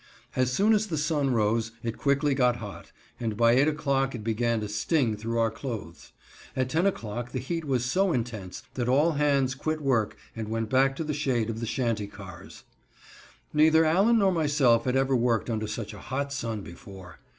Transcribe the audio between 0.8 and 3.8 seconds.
the sun rose it quickly got hot, and by 8